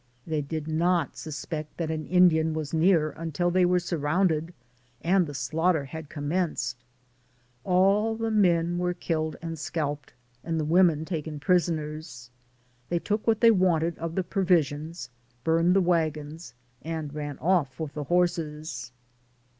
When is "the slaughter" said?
5.27-5.85